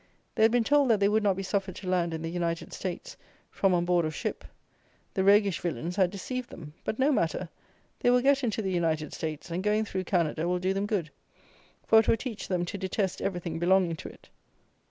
[0.33, 2.73] They had been told that they would not be suffered to land in the United
[2.73, 3.15] States
[3.51, 4.43] from on board of ship.
[5.13, 7.49] The roguish villains had deceived them: but no matter;
[7.99, 11.11] they will get into the United States; and going through Canada will do them good,
[11.85, 14.29] for it will teach them to detest everything belonging to it.